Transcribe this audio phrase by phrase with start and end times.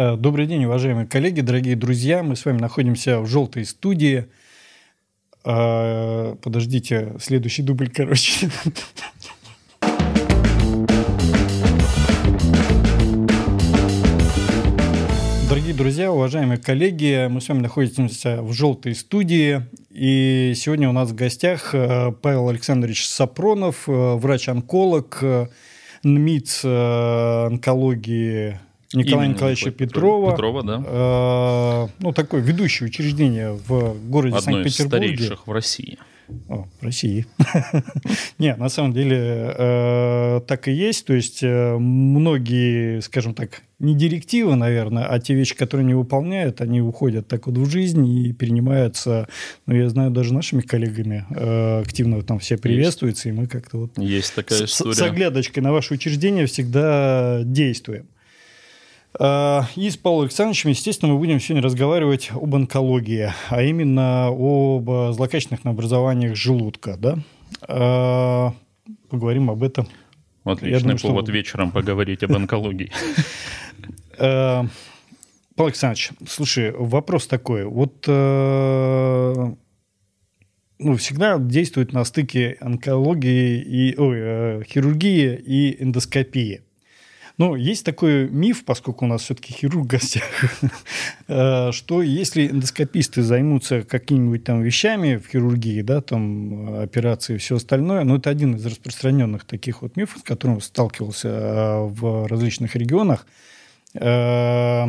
[0.00, 2.22] Э, добрый день, уважаемые коллеги, дорогие друзья.
[2.22, 4.26] Мы с вами находимся в желтой студии.
[5.44, 8.48] Э, подождите, следующий дубль, короче.
[15.48, 19.62] Дорогие друзья, уважаемые коллеги, мы с вами находимся в желтой студии.
[19.90, 25.24] И сегодня у нас в гостях э, Павел Александрович Сапронов, врач-онколог,
[26.04, 28.60] НМИЦ онкологии
[28.94, 30.30] Николая Именно Николаевича Петрова.
[30.32, 30.82] Петрова, да.
[30.86, 34.96] Э, ну, такое ведущее учреждение в городе Санкт-Петербурге.
[34.96, 35.98] Одно из старейших в России.
[36.48, 37.26] О, в России.
[38.38, 41.06] Не, на самом деле э, так и есть.
[41.06, 46.60] То есть э, многие, скажем так, не директивы, наверное, а те вещи, которые не выполняют,
[46.60, 49.28] они уходят так вот в жизнь и перенимаются,
[49.66, 53.98] ну, я знаю, даже нашими коллегами э, активно там все приветствуются, и мы как-то вот...
[53.98, 54.94] Есть такая история.
[54.94, 58.06] С оглядочкой на ваше учреждение всегда действуем.
[59.18, 65.12] Э, и с Павлом Александровичем, естественно, мы будем сегодня разговаривать об онкологии, а именно об
[65.12, 66.96] злокачественных образованиях желудка.
[66.96, 67.18] Да?
[67.68, 68.50] Э,
[69.08, 69.88] поговорим об этом.
[70.44, 71.32] Отличный думаю, повод что...
[71.32, 72.92] вечером поговорить об онкологии.
[74.20, 74.64] Э,
[75.54, 77.66] Павел Александрович, слушай, вопрос такой.
[77.66, 79.56] Вот ну,
[80.96, 86.62] всегда действует на стыке онкологии и ой, хирургии и эндоскопии.
[87.38, 90.24] Но есть такой миф, поскольку у нас все-таки хирург в гостях,
[91.28, 97.56] э, что если эндоскописты займутся какими-нибудь там вещами в хирургии, да, там операции и все
[97.56, 102.74] остальное, ну, это один из распространенных таких вот мифов, с которым сталкивался э, в различных
[102.74, 103.24] регионах,
[103.94, 104.86] э,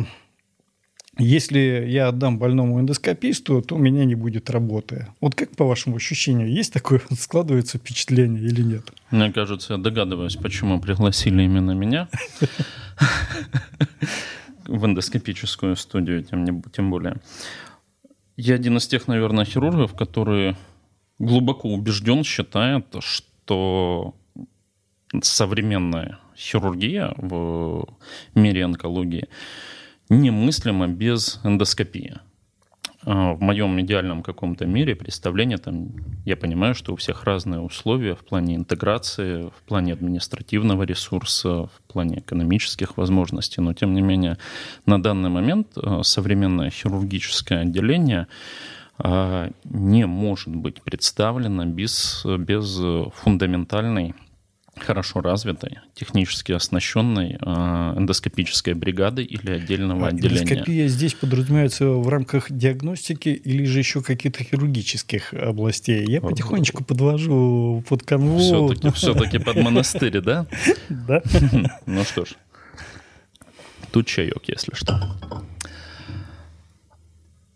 [1.20, 5.06] если я отдам больному эндоскописту, то у меня не будет работы.
[5.20, 8.90] Вот как по вашему ощущению, есть такое складывается впечатление или нет?
[9.10, 12.08] Мне кажется, я догадываюсь, почему пригласили именно меня
[14.66, 17.16] в эндоскопическую студию, тем, тем более.
[18.36, 20.56] Я один из тех, наверное, хирургов, которые
[21.18, 24.14] глубоко убежден, считает, что
[25.20, 27.86] современная хирургия в
[28.34, 29.28] мире онкологии–
[30.10, 32.18] немыслимо без эндоскопии.
[33.02, 35.88] А, в моем идеальном каком-то мире представление там,
[36.26, 41.92] я понимаю, что у всех разные условия в плане интеграции, в плане административного ресурса, в
[41.92, 44.36] плане экономических возможностей, но тем не менее
[44.84, 48.26] на данный момент а, современное хирургическое отделение
[48.98, 52.78] а, не может быть представлено без, без
[53.14, 54.14] фундаментальной
[54.84, 60.42] хорошо развитой, технически оснащенной э, эндоскопической бригадой или отдельного а отделения.
[60.42, 66.04] Эндоскопия здесь подразумевается в рамках диагностики или же еще каких-то хирургических областей?
[66.06, 68.38] Я потихонечку подвожу под канву.
[68.38, 70.46] Все-таки, все-таки под монастырь, да?
[70.88, 71.22] Да.
[71.86, 72.30] Ну что ж,
[73.90, 75.16] тут чаек, если что.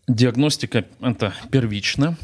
[0.09, 2.17] Диагностика– это первично.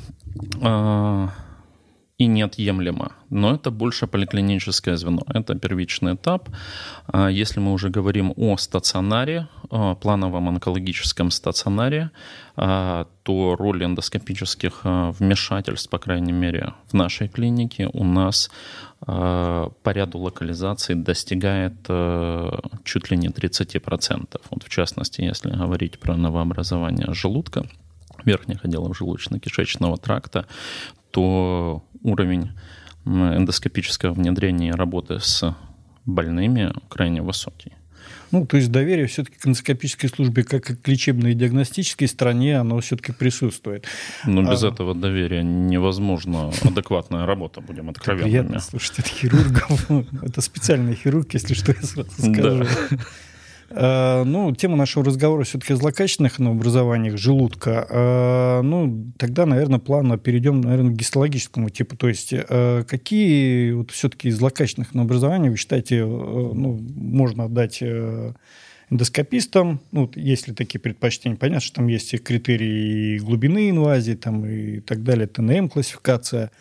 [2.20, 3.12] А, и неотъемлемо.
[3.30, 5.22] Но это больше поликлиническое звено.
[5.34, 6.48] Это первичный этап.
[7.06, 9.46] А если мы уже говорим о стационаре,
[10.00, 12.10] плановом онкологическом стационаре,
[12.56, 18.50] а, то роль эндоскопических а, вмешательств, по крайней мере, в нашей клинике у нас
[19.06, 21.88] по ряду локализаций достигает
[22.84, 24.40] чуть ли не 30%.
[24.50, 27.64] Вот в частности, если говорить про новообразование желудка,
[28.26, 30.44] верхних отделов желудочно-кишечного тракта,
[31.10, 32.50] то уровень
[33.04, 35.56] эндоскопического внедрения работы с
[36.06, 37.72] больными крайне высокий.
[38.32, 42.58] Ну, то есть доверие все-таки к эндоскопической службе, как и к лечебной и диагностической стороне,
[42.58, 43.86] оно все-таки присутствует.
[44.24, 44.68] Но без а...
[44.68, 48.30] этого доверия невозможно адекватная работа, будем откровенными.
[48.30, 49.90] Приятно слушать от хирургов.
[50.22, 52.66] Это специальный хирург, если что, я сразу скажу.
[53.70, 57.86] Э, ну, тема нашего разговора все-таки о злокачественных образованиях желудка.
[57.88, 61.96] Э, ну, тогда, наверное, плавно перейдем, наверное, к гистологическому типу.
[61.96, 67.82] То есть, э, какие вот все-таки злокачественных образования вы считаете, ну, можно отдать
[68.90, 74.80] эндоскопистам, ну, если такие предпочтения, понятно, что там есть и критерии глубины инвазии там, и
[74.80, 76.50] так далее, ТНМ-классификация–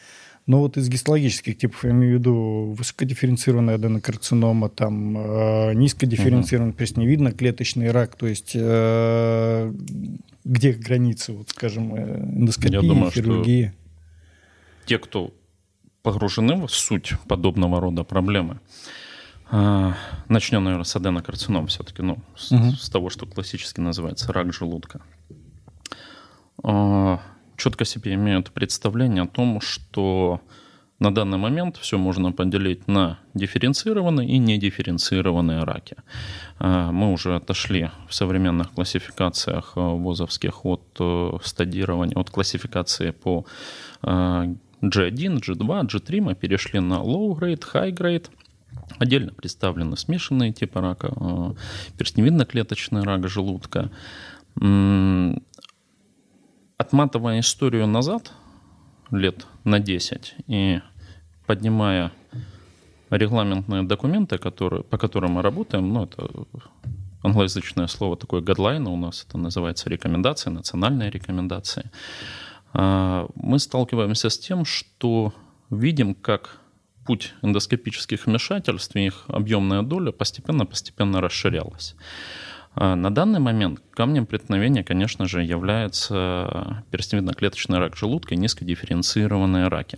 [0.49, 6.77] но вот из гистологических типов, я имею в виду высокодифференцированная аденокарцинома, там, э, низкодифференцированный угу.
[6.79, 9.71] пресневидно-клеточный рак, то есть э,
[10.43, 13.73] где границы, вот, скажем, э, эндоскопии, я думаю, хирургии?
[14.87, 15.35] Те, кто
[16.01, 18.59] погружены в суть подобного рода проблемы,
[19.51, 19.93] э,
[20.29, 22.71] Начнем, наверное, с аденокарцином все-таки, ну, с, угу.
[22.71, 25.01] с того, что классически называется рак желудка.
[27.59, 30.39] Четко себе имеют представление о том, что
[30.99, 35.97] на данный момент все можно поделить на дифференцированные и недифференцированные раки.
[36.57, 43.45] А, мы уже отошли в современных классификациях э, ВОЗовских от э, стадирования, от классификации по
[44.01, 46.21] G1, G2, G3.
[46.21, 48.27] Мы перешли на low grade, high grade.
[48.99, 51.53] Отдельно представлены смешанные типы рака, э,
[51.97, 53.91] перстневидно-клеточный рак желудка.
[56.79, 58.31] Отматывая историю назад,
[59.11, 60.79] лет на 10, и
[61.45, 62.13] поднимая
[63.09, 66.29] регламентные документы, которые, по которым мы работаем, ну, это
[67.21, 71.91] англоязычное слово такое гадлайн у нас, это называется рекомендации, национальные рекомендации,
[72.71, 75.33] а, мы сталкиваемся с тем, что
[75.69, 76.61] видим, как
[77.05, 81.97] путь эндоскопических вмешательств их объемная доля постепенно-постепенно расширялась.
[82.75, 89.97] А, на данный момент камнем преткновения, конечно же, является перстневидно-клеточный рак желудка и низкодифференцированные раки.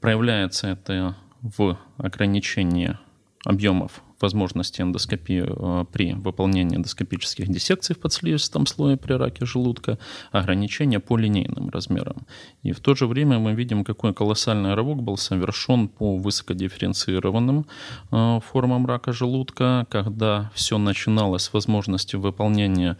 [0.00, 2.98] Проявляется это в ограничении
[3.44, 9.98] объемов возможности эндоскопии э, при выполнении эндоскопических диссекций в подслизистом слое при раке желудка,
[10.32, 12.26] ограничения по линейным размерам.
[12.62, 17.66] И в то же время мы видим, какой колоссальный рывок был совершен по высокодифференцированным
[18.10, 22.98] э, формам рака желудка, когда все начиналось с возможности выполнения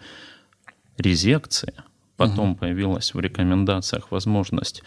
[0.96, 1.74] резекции,
[2.16, 2.60] потом угу.
[2.60, 4.82] появилась в рекомендациях возможность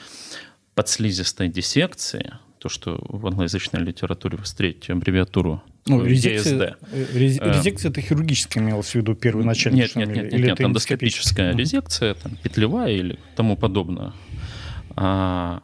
[0.76, 8.02] подслизистой диссекции, то, что в англоязычной литературе вы встретите аббревиатуру ну, резекция, э, резекция это
[8.02, 9.78] хирургическая имелась в виду первоначально?
[9.78, 14.14] Нет, нет, нет, нет, нет эндоскопическая резекция, там, петлевая или тому подобное.
[14.96, 15.62] А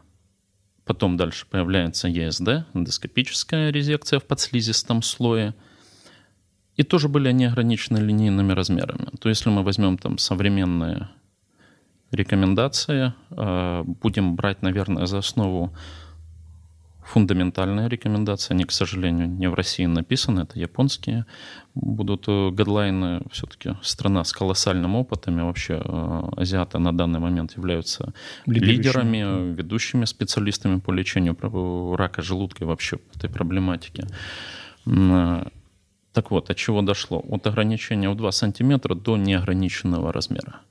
[0.85, 5.53] потом дальше появляется ЕСД, эндоскопическая резекция в подслизистом слое.
[6.75, 9.09] И тоже были они ограничены линейными размерами.
[9.19, 11.09] То есть, если мы возьмем там современные
[12.11, 15.75] рекомендации, а, будем брать, наверное, за основу
[17.09, 18.55] фундаментальная рекомендация.
[18.55, 21.25] Они, к сожалению, не в России написаны, это японские.
[21.75, 25.39] Будут э, гадлайны, все-таки страна с колоссальным опытом.
[25.39, 28.13] И вообще э, азиаты на данный момент являются
[28.45, 31.35] лидерами, ведущими специалистами по лечению
[31.95, 34.05] рака желудка и вообще этой проблематики.
[34.85, 35.43] Э,
[36.13, 37.23] так вот, от чего дошло?
[37.29, 40.61] От ограничения в 2 сантиметра до неограниченного размера.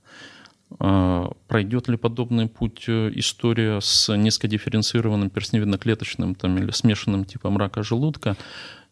[0.79, 7.83] А, пройдет ли подобный путь э, история с низкодифференцированным перстневидно-клеточным там, или смешанным типом рака
[7.83, 8.37] желудка?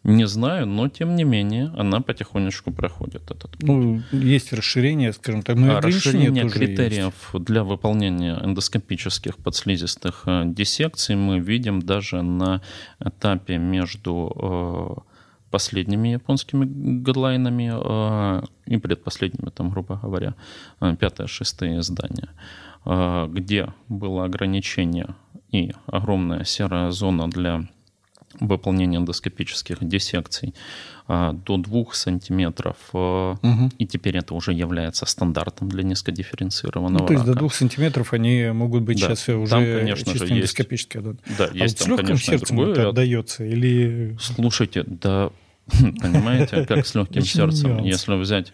[0.02, 3.62] Не знаю, но тем не менее она потихонечку проходит этот путь.
[3.62, 7.44] Ну, есть расширение, скажем так, но а расширение критериев есть.
[7.44, 12.62] для выполнения эндоскопических подслизистых э, диссекций мы видим даже на
[13.00, 15.15] этапе между э,
[15.56, 16.67] последними японскими
[17.03, 20.35] гадлайнами э, и предпоследними, там, грубо говоря,
[20.82, 22.29] э, пятое, шестое издание,
[22.85, 25.14] э, где было ограничение
[25.53, 27.67] и огромная серая зона для
[28.38, 30.53] выполнения эндоскопических диссекций
[31.08, 32.76] до 2 сантиметров.
[32.93, 33.70] Угу.
[33.79, 37.35] И теперь это уже является стандартом для низкодифференцированного ну, То есть рака.
[37.35, 39.06] до 2 сантиметров они могут быть да.
[39.06, 41.02] сейчас уже там, конечно чисто же, эндоскопические.
[41.02, 42.73] Есть, да, а есть вот там, с легким сердцем другое...
[42.75, 43.44] это отдается?
[43.44, 44.17] Или...
[44.20, 45.31] Слушайте, да
[46.00, 47.78] Понимаете, как с легким сердцем.
[47.82, 48.52] Если взять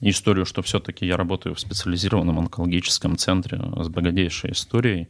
[0.00, 5.08] историю, что все-таки я работаю в специализированном онкологическом центре с богатейшей историей,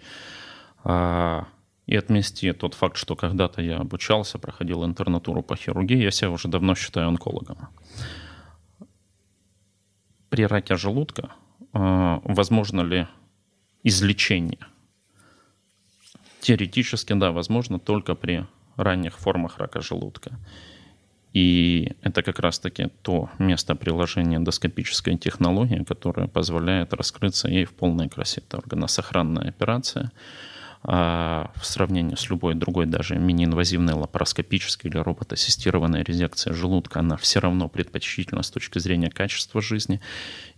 [0.84, 1.46] а,
[1.86, 6.48] и отмести тот факт, что когда-то я обучался, проходил интернатуру по хирургии, я себя уже
[6.48, 7.68] давно считаю онкологом.
[10.28, 11.32] При раке желудка
[11.72, 13.06] а, возможно ли
[13.82, 14.66] излечение?
[16.40, 18.46] Теоретически, да, возможно только при
[18.76, 20.32] ранних формах рака желудка.
[21.32, 28.08] И это как раз-таки то место приложения эндоскопической технологии, которое позволяет раскрыться ей в полной
[28.08, 28.42] красе.
[28.46, 30.12] Это органосохранная операция–
[30.84, 37.68] в сравнении с любой другой, даже мини-инвазивной лапароскопической или роботассистированной резекцией желудка, она все равно
[37.68, 40.00] предпочтительна с точки зрения качества жизни,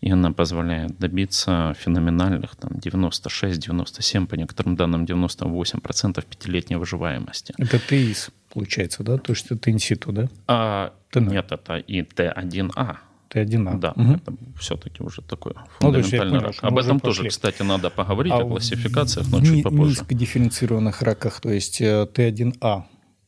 [0.00, 7.54] и она позволяет добиться феноменальных там, 96-97, по некоторым данным 98% пятилетней выживаемости.
[7.58, 9.18] Это ТИС, получается, да?
[9.18, 10.28] То есть это инситу, да?
[10.46, 12.96] А, нет, это и Т1А.
[13.34, 13.78] Т1А.
[13.78, 14.12] Да, угу.
[14.12, 16.54] это все-таки уже такой фундаментальный ну, рак.
[16.62, 17.30] Об этом тоже, пошли.
[17.30, 19.82] кстати, надо поговорить, а о классификациях, но чуть попозже.
[19.82, 22.84] В низкодифференцированных раках, то есть э, Т1А,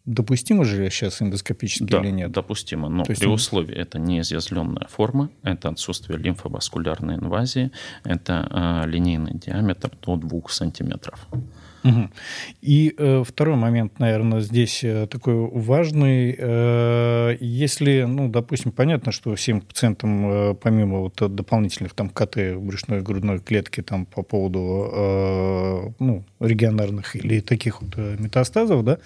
[0.07, 2.31] Допустимо же сейчас эндоскопически да, или нет?
[2.31, 7.73] допустимо, но есть при условии это не изъязвленная форма, это отсутствие лимфоваскулярной инвазии,
[8.05, 11.27] это э, линейный диаметр до 2 сантиметров.
[11.83, 12.11] Угу.
[12.63, 16.37] И э, второй момент, наверное, здесь э, такой важный.
[16.39, 23.03] Э, если, ну, допустим, понятно, что всем пациентам, э, помимо вот дополнительных там КТ брюшной
[23.03, 29.01] грудной клетки там по поводу э, ну, регионарных или таких вот метастазов, да, Э,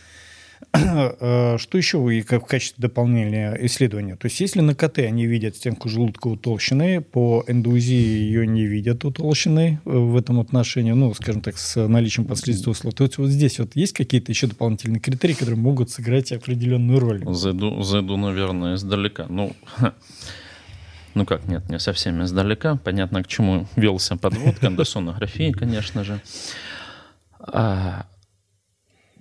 [0.73, 4.17] что еще вы как в качестве дополнения исследования?
[4.17, 9.05] То есть если на КТ они видят стенку желудка утолщенной, по эндоузии ее не видят
[9.05, 13.29] утолщенной э, в этом отношении, ну, скажем так, с наличием подследственного слоя, то есть вот
[13.29, 17.25] здесь вот есть какие-то еще дополнительные критерии, которые могут сыграть определенную роль?
[17.27, 19.27] Зайду, зайду наверное, издалека.
[19.29, 19.57] Ну,
[21.15, 22.77] ну как, нет, не совсем издалека.
[22.77, 26.21] Понятно, к чему велся подвод, кондосонографии, конечно же.
[27.41, 28.07] А,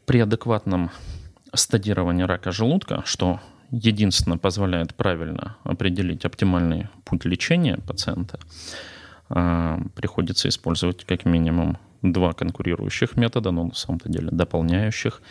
[0.05, 0.91] при адекватном
[1.53, 3.39] стадирование рака желудка, что
[3.71, 8.39] единственно позволяет правильно определить оптимальный путь лечения пациента,
[9.29, 15.21] а, приходится использовать как минимум два конкурирующих метода, но на самом-то деле дополняющих.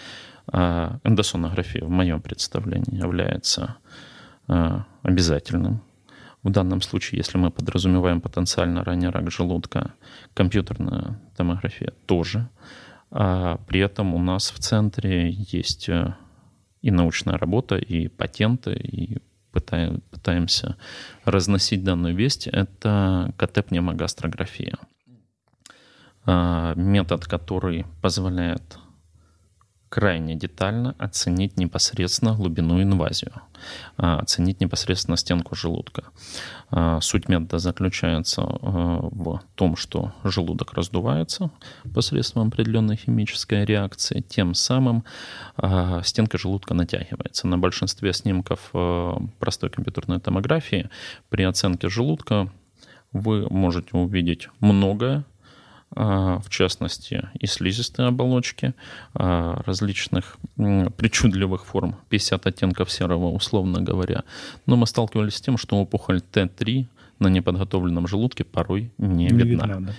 [0.50, 3.76] А, эндосонография в моем представлении является
[4.46, 5.82] а, обязательным.
[6.44, 9.94] В данном случае, если мы подразумеваем потенциально ранний рак желудка,
[10.34, 12.48] компьютерная томография тоже–
[13.10, 16.14] а при этом у нас в центре есть э,
[16.82, 19.18] и научная работа, и патенты, и
[19.52, 20.76] пытаем, пытаемся
[21.24, 22.46] разносить данную весть.
[22.46, 24.76] Это КТ-пневмогастрография.
[26.24, 28.78] А, метод, который позволяет
[29.88, 33.32] крайне детально оценить непосредственно глубину инвазию,
[33.96, 36.04] а, оценить непосредственно стенку желудка.
[36.70, 41.50] А, суть метода заключается а, в том, что желудок раздувается
[41.94, 45.04] посредством определенной химической реакции, тем самым
[46.02, 47.46] стенка желудка натягивается.
[47.46, 48.70] На большинстве снимков
[49.38, 50.90] простой компьютерной томографии
[51.28, 52.50] при оценке желудка
[53.12, 55.24] вы можете увидеть многое,
[55.90, 58.74] в частности, и слизистые оболочки
[59.14, 64.24] а, различных причудливых форм, 50 оттенков серого, условно говоря.
[64.66, 66.86] Но мы сталкивались с тем, что опухоль Т3
[67.18, 69.66] на неподготовленном желудке порой не, не видна.
[69.66, 69.92] видна да.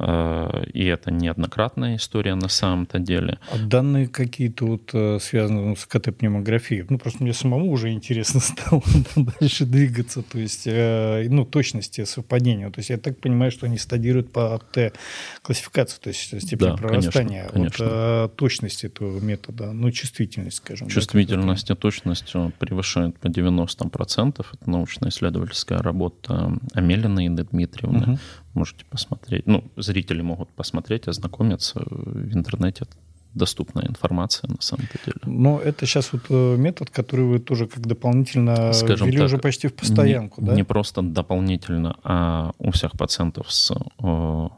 [0.00, 3.38] Э, и это неоднократная история на самом-то деле.
[3.52, 6.86] А данные какие-то вот э, связаны ну, с КТ-пневмографией?
[6.88, 8.82] Ну, просто мне самому уже интересно стало
[9.16, 12.70] дальше двигаться, то есть, э, ну, точности совпадения.
[12.70, 17.48] То есть я так понимаю, что они стадируют по Т-классификации, то есть степень да, прорастания.
[17.48, 18.22] Конечно, конечно.
[18.22, 20.88] Вот точность этого метода, ну, чувствительность, скажем.
[20.88, 24.46] Чувствительность да, и точность превышают по 90%.
[24.52, 28.12] Это научно-исследовательская работа Амелина и Дмитриевны.
[28.12, 28.18] Угу.
[28.54, 29.46] Можете посмотреть.
[29.46, 32.86] Ну, зрители могут посмотреть, ознакомиться в интернете.
[33.32, 35.16] Доступная информация на самом деле.
[35.24, 39.38] Но это сейчас вот э, метод, который вы тоже как дополнительно Скажем ввели так, уже
[39.38, 40.54] почти в постоянку, не, да?
[40.56, 44.48] Не просто дополнительно, а у всех пациентов с э,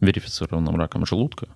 [0.00, 1.46] верифицированным раком желудка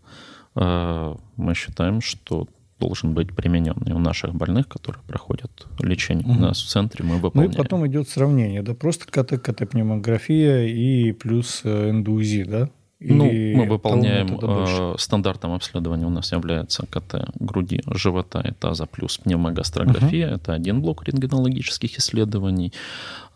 [0.54, 2.46] э, мы считаем, что
[2.78, 6.36] должен быть применен и у наших больных, которые проходят лечение угу.
[6.36, 7.52] у нас в центре, мы выполняем.
[7.52, 12.70] Ну и потом идет сравнение, да, просто КТ, КТ-пневмография и плюс э, эндоузи, да?
[12.98, 18.52] Ну, Или ну, мы выполняем э, стандартом обследования у нас является КТ груди, живота и
[18.52, 20.28] таза плюс пневмогастрография.
[20.28, 20.36] Uh-huh.
[20.36, 22.72] Это один блок рентгенологических исследований.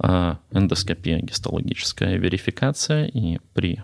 [0.03, 3.05] Э, эндоскопия, гистологическая верификация.
[3.05, 3.81] И при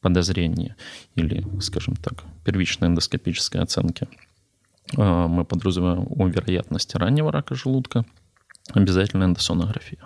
[0.00, 0.74] подозрении
[1.14, 4.29] или, скажем так, первичной эндоскопической оценке э,
[4.96, 8.04] мы подразумеваем о вероятности раннего рака желудка.
[8.72, 10.00] Обязательно эндосонография.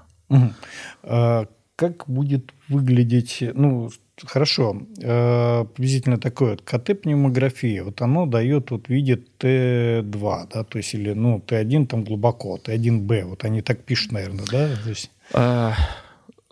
[1.02, 3.90] А как будет выглядеть, ну,
[4.22, 4.80] Хорошо.
[5.02, 7.82] Э, приблизительно такое вот КТ-пневмография.
[7.82, 13.24] Вот оно дает, вот видит Т2, да, то есть или, ну, Т1 там глубоко, Т1Б.
[13.24, 14.68] Вот они так пишут, наверное, да?
[14.84, 15.10] То есть...
[15.32, 15.74] а,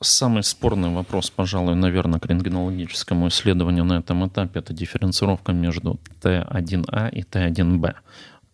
[0.03, 7.11] самый спорный вопрос, пожалуй, наверное, к рентгенологическому исследованию на этом этапе– это дифференцировка между Т1А
[7.11, 7.95] и Т1Б.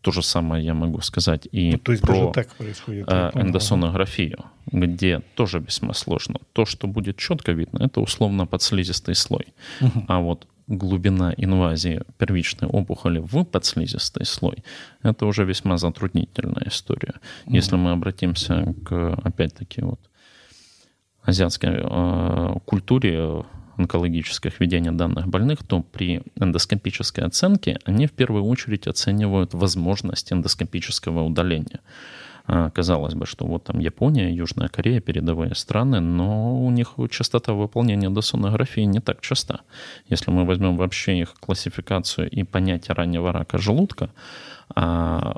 [0.00, 4.44] То же самое я могу сказать и ну, то есть про так происходит, э, эндосонографию,
[4.72, 6.36] где тоже весьма сложно.
[6.52, 9.46] То, что будет четко видно, это условно подслизистый слой.
[9.80, 10.04] Угу.
[10.08, 14.62] А вот глубина инвазии первичной опухоли в подслизистый слой,
[15.02, 17.14] это уже весьма затруднительная история.
[17.46, 17.54] Угу.
[17.56, 20.00] Если мы обратимся к, опять-таки, вот
[21.28, 23.44] азиатской э, культуре,
[23.76, 31.22] онкологических ведения данных больных, то при эндоскопической оценке они в первую очередь оценивают возможность эндоскопического
[31.22, 31.80] удаления.
[32.46, 37.52] А, казалось бы, что вот там Япония, Южная Корея, передовые страны, но у них частота
[37.52, 39.60] выполнения досонографии не так часто.
[40.08, 44.10] Если мы возьмем вообще их классификацию и понятие раннего рака желудка,
[44.74, 45.36] а,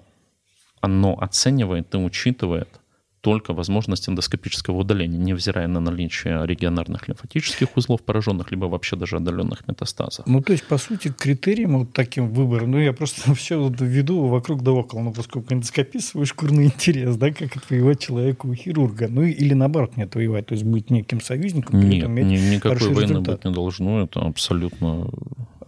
[0.81, 2.80] оно оценивает и учитывает
[3.21, 9.69] только возможность эндоскопического удаления, невзирая на наличие регионарных лимфатических узлов пораженных, либо вообще даже отдаленных
[9.69, 10.27] метастазов.
[10.27, 14.27] Ну, то есть, по сути, критерием вот таким выбором, ну, я просто все вот веду
[14.27, 19.09] вокруг да около, ну, поскольку эндоскопия свой шкурный интерес, да, как отвоевать человеку у хирурга,
[19.09, 21.81] ну, или наоборот не отвоевать, то есть быть неким союзником.
[21.81, 23.37] Нет, ни, никакой войны результат.
[23.37, 25.11] быть не должно, это абсолютно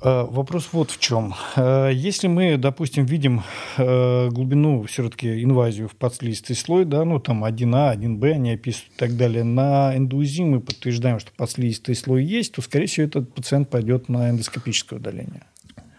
[0.03, 1.35] вопрос вот в чем.
[1.57, 3.43] А, если мы, допустим, видим
[3.79, 8.99] а, глубину, все-таки инвазию в подслизистый слой, да, ну там 1А, 1Б, они описывают и
[8.99, 13.71] так далее, на эндоузии мы подтверждаем, что подслизистый слой есть, то, скорее всего, этот пациент
[13.71, 15.43] пойдет на эндоскопическое удаление.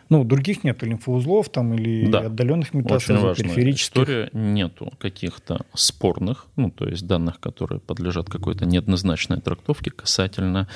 [0.10, 2.20] Ну, других нет лимфоузлов там или да.
[2.22, 4.04] отдаленных метастазов, периферических.
[4.04, 4.30] история.
[4.34, 10.68] Нету каких-то спорных, ну, то есть данных, которые подлежат какой-то неоднозначной трактовке касательно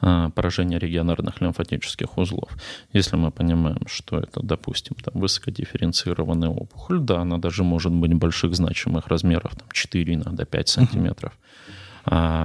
[0.00, 2.50] э, поражения регионарных лимфатических узлов.
[2.92, 8.54] Если мы понимаем, что это, допустим, там, высокодифференцированная опухоль, да, она даже может быть больших
[8.54, 11.32] значимых размеров, там, 4, иногда 5 сантиметров.
[11.32, 11.75] А,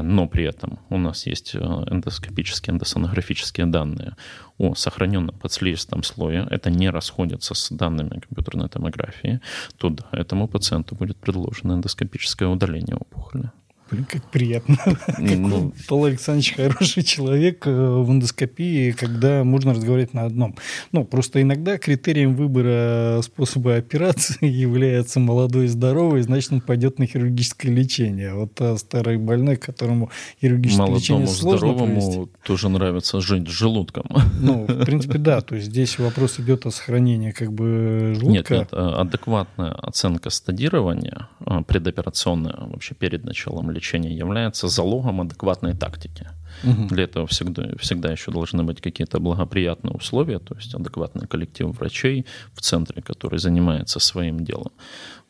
[0.01, 4.15] но при этом у нас есть э, эндоскопические, эндосонографические данные
[4.58, 9.39] о сохраненном подслизистом слое, это не расходится с данными компьютерной томографии,
[9.77, 13.51] то этому пациенту будет предложено эндоскопическое удаление опухоли.
[13.92, 14.78] Блин, как приятно.
[15.20, 20.56] Ну, Павел Александрович хороший человек э, в эндоскопии, когда можно разговаривать на одном.
[20.92, 27.06] Ну, просто иногда критерием выбора способа операции является молодой и здоровый, значит, он пойдет на
[27.06, 28.34] хирургическое лечение.
[28.34, 32.32] Вот а старый больной, которому хирургическое Молодому, лечение сложно здоровому провести.
[32.46, 34.06] тоже нравится жить с желудком.
[34.40, 35.42] Ну, в принципе, да.
[35.42, 38.32] То есть здесь вопрос идет о сохранении как бы желудка.
[38.32, 45.22] Нет, нет, а адекватная оценка стадирования а, предоперационная вообще перед началом лечения лечения является залогом
[45.22, 46.28] адекватной тактики.
[46.64, 46.88] Угу.
[46.90, 52.26] Для этого всегда, всегда еще должны быть какие-то благоприятные условия, то есть адекватный коллектив врачей
[52.54, 54.72] в центре, который занимается своим делом.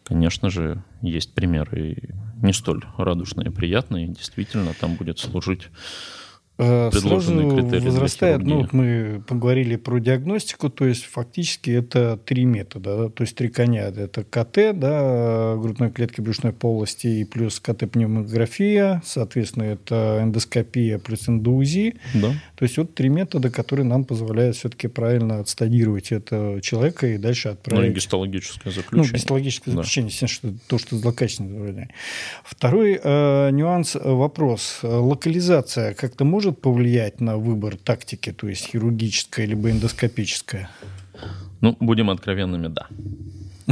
[0.03, 1.95] Конечно же, есть примеры
[2.41, 5.69] не столь радужные и приятные, действительно там будет служить
[6.61, 12.97] Э, сразу возрастает, ну вот мы поговорили про диагностику, то есть фактически это три метода,
[12.97, 13.87] да, то есть три коня.
[13.87, 21.95] Это КТ, да, грудной клетки брюшной полости и плюс КТ-пневмография, соответственно, это эндоскопия плюс эндоузи.
[22.13, 22.33] Да.
[22.55, 27.49] То есть вот три метода, которые нам позволяют все-таки правильно отстадировать этого человека и дальше
[27.49, 27.85] отправить.
[27.85, 29.07] Ну и гистологическое заключение.
[29.11, 29.81] Ну, гистологическое да.
[29.81, 31.89] заключение, естественно, что, то, что злокачественное.
[32.43, 34.79] Второй э, нюанс, э, вопрос.
[34.83, 40.69] Локализация как-то может может повлиять на выбор тактики, то есть хирургическая либо эндоскопическая?
[41.61, 42.87] Ну, будем откровенными, да.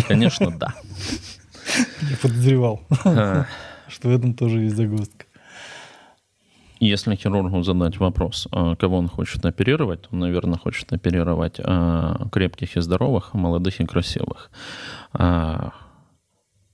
[0.07, 0.73] Конечно, да.
[2.09, 3.45] Я подозревал, а.
[3.87, 5.25] что в этом тоже есть загвоздка.
[6.81, 12.77] Если хирургу задать вопрос, а, кого он хочет оперировать, он, наверное, хочет оперировать а, крепких
[12.77, 14.51] и здоровых, молодых и красивых.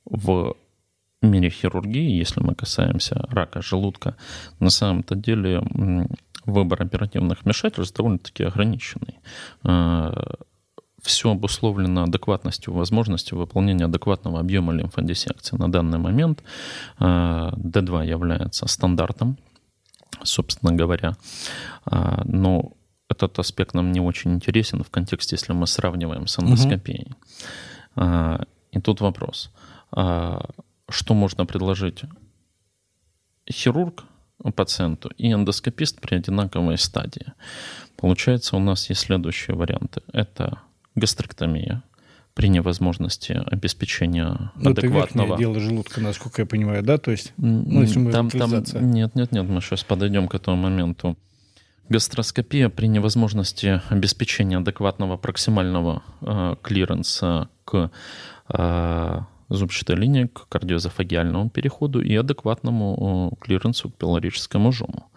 [0.05, 0.55] В
[1.25, 4.15] мире хирургии, если мы касаемся рака желудка,
[4.59, 5.63] на самом-то деле
[6.45, 9.19] выбор оперативных вмешательств довольно-таки ограниченный.
[9.63, 10.35] А,
[11.01, 15.57] Все обусловлено адекватностью возможностью выполнения адекватного объема лимфодиссекции.
[15.57, 16.43] На данный момент
[16.99, 19.37] D2 а, является стандартом,
[20.23, 21.15] собственно говоря,
[21.85, 22.73] а, но
[23.09, 27.11] этот аспект нам не очень интересен в контексте, если мы сравниваем с эндоскопией.
[27.95, 28.45] Угу.
[28.71, 29.51] И тут вопрос
[30.89, 32.03] что можно предложить
[33.49, 34.05] хирург
[34.55, 37.33] пациенту и эндоскопист при одинаковой стадии.
[37.95, 40.01] Получается, у нас есть следующие варианты.
[40.11, 40.59] Это
[40.95, 41.83] гастректомия
[42.33, 45.33] при невозможности обеспечения ну, адекватного...
[45.33, 46.97] Это тело желудка, насколько я понимаю, да?
[46.97, 48.51] То есть, ну, если мы там, там,
[48.91, 51.17] Нет, нет, нет, мы сейчас подойдем к этому моменту.
[51.87, 57.91] Гастроскопия при невозможности обеспечения адекватного проксимального э, клиренса к
[58.49, 65.07] э, зубчатая линия к кардиозофагиальному переходу и адекватному клиренсу к пилорическому жому.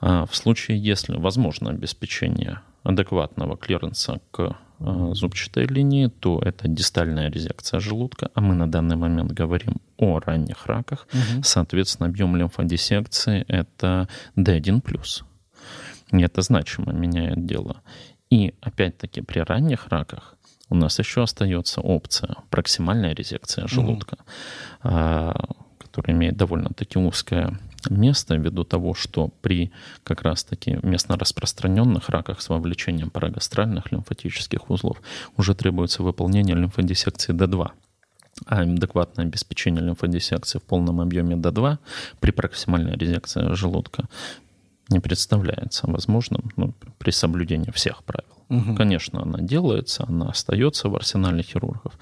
[0.00, 7.30] А в случае, если возможно обеспечение адекватного клиренса к а, зубчатой линии, то это дистальная
[7.30, 11.06] резекция желудка, а мы на данный момент говорим о ранних раках.
[11.12, 11.42] Угу.
[11.42, 14.82] Соответственно, объем лимфодиссекции это D1+.
[16.12, 17.82] И это значимо меняет дело.
[18.30, 20.36] И опять-таки при ранних раках
[20.70, 24.18] у нас еще остается опция проксимальная резекция желудка,
[24.82, 25.56] mm-hmm.
[25.78, 29.72] которая имеет довольно-таки узкое место ввиду того, что при
[30.04, 35.02] как раз-таки местно распространенных раках с вовлечением парагастральных лимфатических узлов
[35.36, 37.70] уже требуется выполнение лимфодиссекции D2
[38.46, 41.78] а адекватное обеспечение лимфодиссекции в полном объеме D2
[42.20, 44.04] при проксимальной резекции желудка
[44.88, 48.39] не представляется возможным ну, при соблюдении всех правил.
[48.50, 48.74] Угу.
[48.74, 51.92] Конечно, она делается, она остается в арсенале хирургов,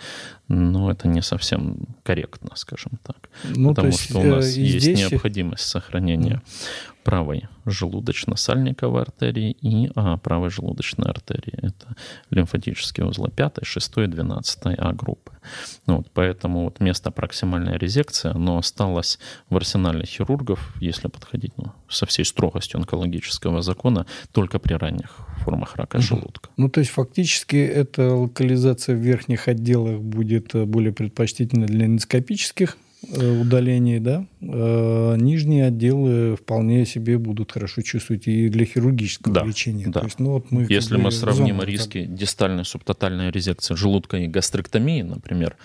[0.49, 3.29] но это не совсем корректно, скажем так.
[3.45, 4.99] Ну, потому есть, что у нас э, есть здесь...
[4.99, 6.43] необходимость сохранения
[7.09, 11.55] правой желудочно-сальниковой артерии и а, правой желудочной артерии.
[11.63, 11.97] Это
[12.29, 15.33] лимфатические узлы 5, 6, 12 А группы.
[15.87, 19.19] Ну, вот, поэтому вот место проксимальной резекции, оно осталось
[19.49, 25.77] в арсенале хирургов, если подходить ну, со всей строгостью онкологического закона, только при ранних формах
[25.77, 26.51] рака желудка.
[26.59, 32.77] Ну, то есть фактически эта локализация в верхних отделах будет э, более предпочтительна для эндоскопических
[33.03, 39.87] удалений, да, э, нижние отделы вполне себе будут хорошо чувствовать и для хирургического да, лечения.
[39.87, 40.01] Да.
[40.01, 42.17] То есть, ну, вот мы Если мы сравним риски там...
[42.17, 45.57] дистальной субтотальной резекции желудка и гастректомии, например,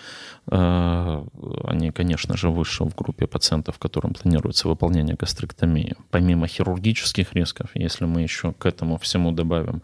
[0.50, 1.24] э,
[1.64, 5.96] они, конечно же, выше в группе пациентов, которым планируется выполнение гастректомии.
[6.10, 9.82] Помимо хирургических рисков, если мы еще к этому всему добавим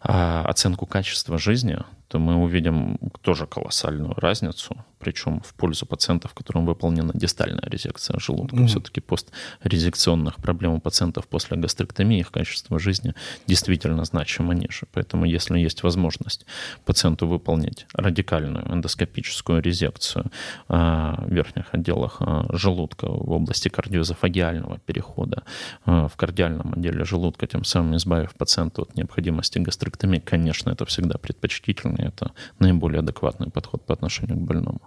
[0.00, 7.12] оценку качества жизни, то мы увидим тоже колоссальную разницу, причем в пользу пациентов, которым выполнена
[7.14, 8.56] дистальная резекция желудка.
[8.56, 8.66] Mm-hmm.
[8.66, 13.14] Все-таки пострезекционных проблем у пациентов после гастректомии их качество жизни
[13.46, 14.86] действительно значимо ниже.
[14.92, 16.46] Поэтому если есть возможность
[16.84, 20.30] пациенту выполнить радикальную эндоскопическую резекцию
[20.68, 25.42] а, в верхних отделах а, желудка в области кардиозофагиального перехода
[25.84, 31.18] а, в кардиальном отделе желудка, тем самым избавив пациента от необходимости гастректомии, конечно, это всегда
[31.18, 34.80] предпочтительно и это наиболее адекватный подход по отношению к больному.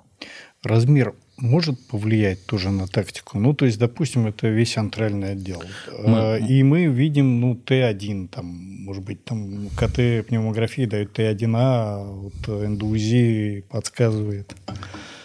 [0.63, 3.39] Размер может повлиять тоже на тактику?
[3.39, 5.63] Ну, то есть, допустим, это весь антральный отдел.
[6.03, 6.17] Мы...
[6.19, 12.03] А, и мы видим, ну, Т1, там, может быть, там КТ пневмографии дают Т1А, а
[12.03, 14.55] вот эндоузи подсказывает.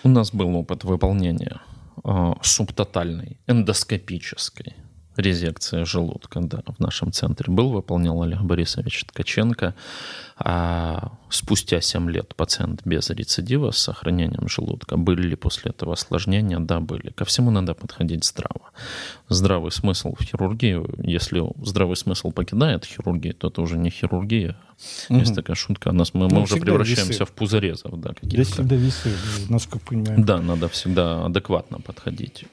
[0.04, 1.60] У нас был опыт выполнения
[2.04, 4.74] э, субтотальной эндоскопической
[5.16, 9.74] резекция желудка да, в нашем центре был, выполнял Олег Борисович Ткаченко.
[10.38, 14.98] А спустя 7 лет пациент без рецидива с сохранением желудка.
[14.98, 16.58] Были ли после этого осложнения?
[16.58, 17.10] Да, были.
[17.10, 18.70] Ко всему надо подходить здраво.
[19.30, 24.58] Здравый смысл в хирургии, если здравый смысл покидает хирургию, то это уже не хирургия.
[25.08, 25.20] Угу.
[25.20, 25.90] Есть такая шутка.
[25.92, 27.24] Нас, мы, ну, мы уже превращаемся весы.
[27.24, 27.98] в пузырезов.
[27.98, 29.10] Да, Здесь всегда весы,
[29.48, 30.22] насколько понимаю.
[30.22, 32.44] Да, надо всегда адекватно подходить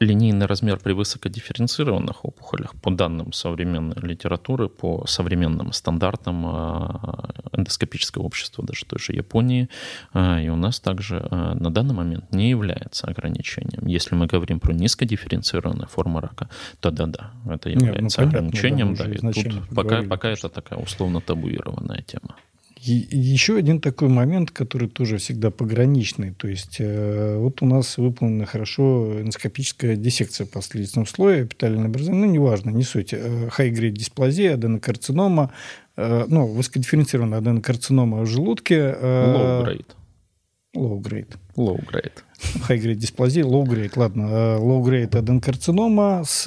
[0.00, 8.64] линейный размер при высокодифференцированных опухолях, по данным современной литературы, по современным стандартам а, эндоскопического общества,
[8.64, 9.68] даже той же Японии,
[10.14, 13.86] а, и у нас также а, на данный момент не является ограничением.
[13.86, 16.48] Если мы говорим про низкодифференцированные формы рака,
[16.80, 18.96] то да-да, это является Нет, ну, ограничением.
[18.96, 22.36] Понятно, да, и тут пока, пока это такая условно табуированная тема.
[22.82, 26.32] Еще один такой момент, который тоже всегда пограничный.
[26.32, 32.32] То есть, э, вот у нас выполнена хорошо эндоскопическая диссекция последнего слоя, эпителиальное образование, ну,
[32.32, 33.12] неважно, не суть.
[33.12, 35.52] High-grade дисплазия, аденокарцинома,
[35.98, 38.96] э, ну, высокодифференцированная аденокарцинома в желудке.
[38.98, 39.86] Э, low-grade.
[40.74, 41.36] Low-grade.
[41.56, 42.22] Low-grade.
[42.66, 44.22] High-grade дисплазия, low-grade, ладно.
[44.58, 46.44] Low-grade аденокарцинома с...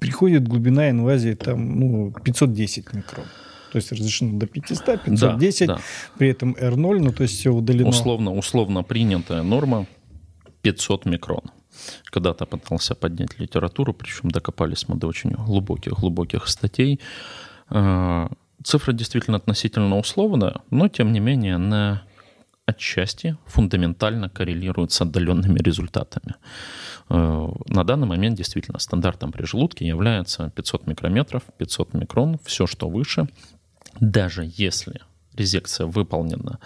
[0.00, 3.24] Приходит глубина инвазии там, ну, 510 микрон
[3.72, 5.80] то есть разрешено до 500, 510, да, да.
[6.18, 7.88] при этом R0, ну то есть все удалено.
[7.88, 9.86] Условно, условно принятая норма
[10.60, 11.42] 500 микрон.
[12.04, 17.00] Когда-то пытался поднять литературу, причем докопались мы до очень глубоких-глубоких статей.
[17.70, 18.30] А,
[18.62, 22.02] цифра действительно относительно условная, но тем не менее на
[22.66, 26.34] отчасти фундаментально коррелирует с отдаленными результатами.
[27.08, 32.88] А, на данный момент действительно стандартом при желудке является 500 микрометров, 500 микрон, все, что
[32.88, 33.28] выше,
[34.00, 35.00] даже если
[35.34, 36.58] резекция выполнена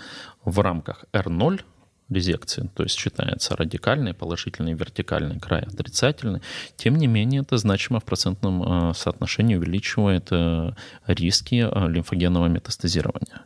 [0.45, 1.61] в рамках R0
[2.09, 6.41] резекции, то есть считается радикальный, положительный, вертикальный край отрицательный,
[6.77, 10.73] тем не менее это значимо в процентном э, соотношении увеличивает э,
[11.07, 13.43] риски э, лимфогенного метастазирования.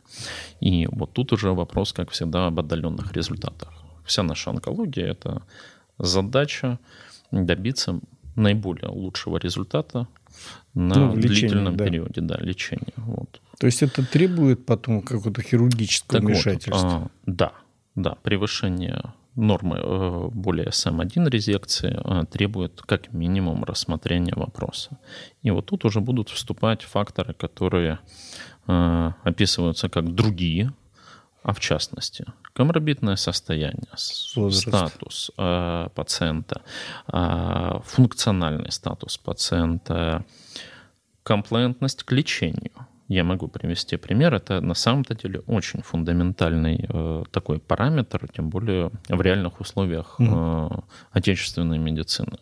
[0.59, 3.69] И вот тут уже вопрос, как всегда, об отдаленных результатах.
[4.05, 5.41] Вся наша онкология— это
[5.97, 6.77] задача
[7.31, 7.99] добиться
[8.35, 10.07] наиболее лучшего результата
[10.73, 11.85] на ну, длительном да.
[11.85, 12.93] периоде да, лечения.
[12.95, 13.41] Вот.
[13.61, 16.87] То есть это требует потом какого-то хирургического так вмешательства?
[16.87, 17.51] Вот, а, да,
[17.93, 18.15] да.
[18.23, 24.97] Превышение нормы э, более СМ1 резекции э, требует как минимум рассмотрения вопроса.
[25.43, 27.99] И вот тут уже будут вступать факторы, которые
[28.65, 30.73] э, описываются как другие,
[31.43, 33.93] а в частности коморбидное состояние,
[34.35, 34.67] Возраст.
[34.69, 36.63] статус э, пациента,
[37.13, 40.25] э, функциональный статус пациента,
[41.21, 42.87] комплаентность к лечению.
[43.11, 44.33] Я могу привести пример.
[44.33, 50.69] Это на самом-то деле очень фундаментальный э, такой параметр, тем более в реальных условиях э,
[51.11, 52.37] отечественной медицины.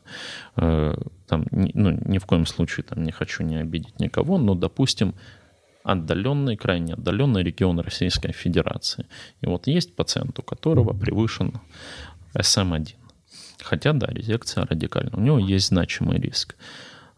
[0.57, 0.93] Э,
[1.27, 5.15] там, ну, ни в коем случае там, не хочу не обидеть никого, но, допустим,
[5.83, 9.07] отдаленный, крайне отдаленный регион Российской Федерации.
[9.41, 11.53] И вот есть пациент, у которого превышен
[12.37, 12.89] СМ1.
[13.63, 15.17] Хотя, да, резекция радикальная.
[15.17, 16.55] У него есть значимый риск.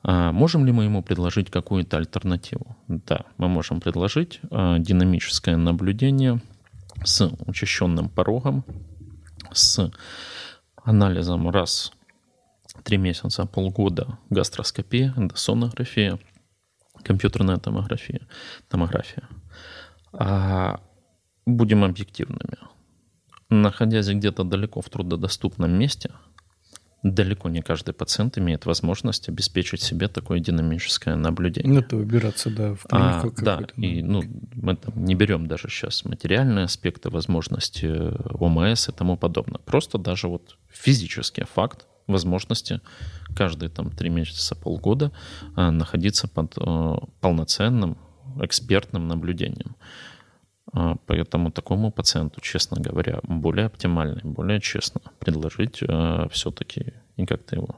[0.04, 2.76] А можем ли мы ему предложить какую-то альтернативу?
[2.88, 6.42] Да, мы можем предложить а, динамическое наблюдение
[7.04, 8.66] с учащенным порогом,
[9.52, 9.92] с
[10.84, 11.92] анализом раз
[12.66, 16.20] в три месяца, полгода гастроскопия, эндосонография,
[17.04, 18.22] компьютерная томография.
[18.70, 19.28] томография.
[20.14, 20.80] А
[21.46, 22.58] будем объективными.
[23.50, 26.12] Находясь где-то далеко в трудодоступном месте–
[27.04, 31.82] далеко не каждый пациент имеет возможность обеспечить себе такое динамическое наблюдение.
[31.82, 34.22] Это выбираться, да, в а, Да, и ну,
[34.54, 37.88] мы там не берем даже сейчас материальные аспекты, возможности
[38.34, 39.60] ОМС и тому подобное.
[39.60, 42.82] Просто даже вот физический факт возможности
[43.36, 45.12] каждые там три месяца, полгода
[45.56, 47.98] а, находиться под а, полноценным
[48.40, 49.76] экспертным наблюдением.
[50.74, 57.56] А, поэтому такому пациенту, честно говоря, более оптимально, более честно предложить а, все-таки и как-то
[57.56, 57.76] его,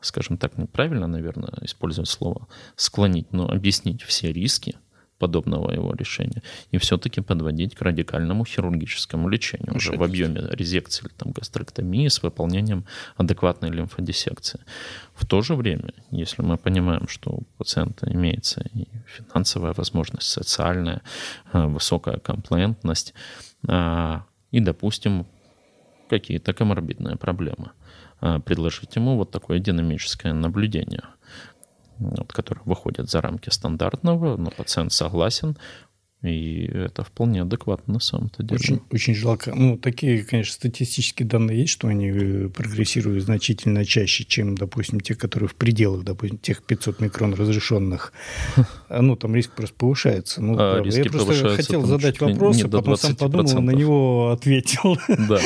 [0.00, 4.76] скажем так, неправильно, наверное, использовать слово, склонить, но объяснить все риски,
[5.20, 11.12] подобного его решения, и все-таки подводить к радикальному хирургическому лечению уже в объеме резекции или
[11.16, 12.84] там, гастроктомии с выполнением
[13.16, 14.60] адекватной лимфодиссекции.
[15.14, 21.02] В то же время, если мы понимаем, что у пациента имеется и финансовая возможность, социальная,
[21.52, 23.14] а, высокая комплаентность,
[23.68, 25.26] а, и, допустим,
[26.08, 27.70] какие-то коморбидные проблемы,
[28.20, 31.02] а, предложить ему вот такое динамическое наблюдение–
[32.00, 35.56] вот, которые выходят за рамки стандартного, но пациент согласен,
[36.22, 38.56] и это вполне адекватно на самом-то деле.
[38.56, 39.54] Очень, очень жалко.
[39.54, 45.14] Ну, такие, конечно, статистические данные есть, что они э, прогрессируют значительно чаще, чем, допустим, те,
[45.14, 48.12] которые в пределах, допустим, тех 500 микрон разрешенных.
[48.90, 50.42] Ну, там риск просто повышается.
[50.42, 54.98] Ну, а, я просто хотел задать вопрос, а потом сам подумал, на него ответил.
[55.08, 55.40] Да.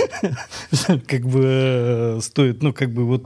[1.07, 3.25] Как бы э, стоит, ну, как бы вот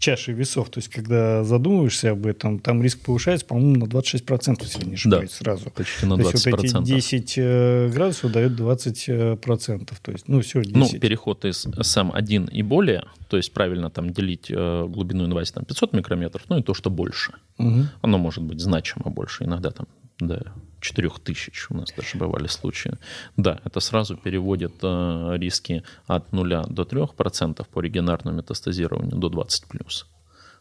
[0.00, 4.84] чаши весов, то есть когда задумываешься об этом, там риск повышается, по-моему, на 26%, если
[4.86, 5.70] не ошибаюсь, да, сразу.
[5.70, 6.22] почти на 20%.
[6.22, 9.94] То есть вот эти 10 э, градусов дает 20%.
[10.02, 10.74] То есть, ну, все, 10.
[10.74, 15.64] Ну, переход из SM1 и более, то есть правильно там делить э, глубину инвазии там
[15.64, 17.34] 500 микрометров, ну и то, что больше.
[17.58, 17.84] Угу.
[18.00, 19.86] Оно может быть значимо больше, иногда там
[20.18, 22.92] до 4000 у нас даже бывали случаи.
[23.36, 30.04] Да, это сразу переводит э, риски от 0 до 3% по регионарному метастазированию до 20+.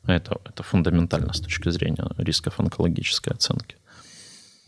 [0.08, 3.76] Это, это фундаментально с точки зрения рисков онкологической оценки.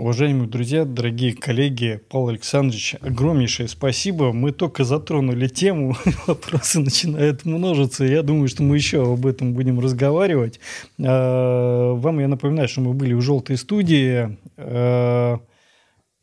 [0.01, 4.33] Уважаемые друзья, дорогие коллеги, Павел Александрович, огромнейшее спасибо.
[4.33, 8.03] Мы только затронули тему, вопросы начинают множиться.
[8.03, 10.59] Я думаю, что мы еще об этом будем разговаривать.
[10.99, 14.39] А, вам я напоминаю, что мы были в «Желтой студии».
[14.57, 15.39] А,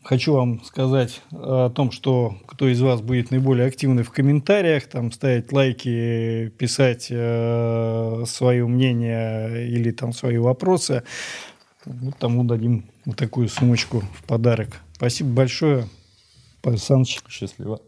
[0.02, 5.12] хочу вам сказать о том, что кто из вас будет наиболее активный в комментариях, там
[5.12, 11.04] ставить лайки, писать э, свое мнение или там свои вопросы.
[11.88, 14.80] Вот тому дадим вот такую сумочку в подарок.
[14.92, 15.88] Спасибо большое,
[16.60, 17.20] Павел Александрович.
[17.28, 17.80] Счастливо.